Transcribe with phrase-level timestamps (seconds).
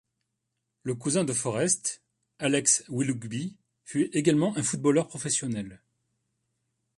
[0.81, 2.01] Le cousin de Forrest,
[2.39, 5.79] Alex Willoughby, fut également un footballeur professionnel.